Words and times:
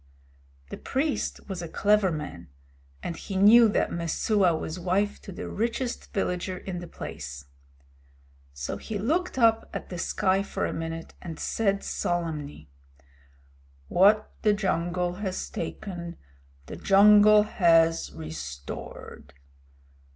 The 0.71 0.77
priest 0.77 1.47
was 1.47 1.61
a 1.61 1.67
clever 1.69 2.11
man, 2.11 2.47
and 3.03 3.15
he 3.15 3.35
knew 3.35 3.69
that 3.69 3.91
Messua 3.93 4.57
was 4.59 4.79
wife 4.79 5.21
to 5.21 5.31
the 5.31 5.47
richest 5.47 6.11
villager 6.11 6.57
in 6.57 6.79
the 6.79 6.87
place. 6.87 7.45
So 8.51 8.77
he 8.77 8.97
looked 8.97 9.37
up 9.37 9.69
at 9.73 9.89
the 9.89 9.99
sky 9.99 10.41
for 10.41 10.65
a 10.65 10.73
minute 10.73 11.13
and 11.21 11.39
said 11.39 11.83
solemnly: 11.83 12.67
"What 13.89 14.31
the 14.41 14.53
jungle 14.53 15.17
has 15.21 15.47
taken 15.51 16.17
the 16.65 16.77
jungle 16.77 17.43
has 17.43 18.11
restored. 18.11 19.35